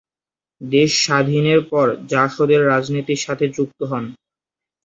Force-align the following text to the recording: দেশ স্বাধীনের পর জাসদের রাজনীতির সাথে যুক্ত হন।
দেশ 0.61 0.91
স্বাধীনের 1.03 1.61
পর 1.69 1.87
জাসদের 2.09 2.61
রাজনীতির 2.67 3.23
সাথে 3.25 3.45
যুক্ত 3.49 3.79
হন। 3.83 4.05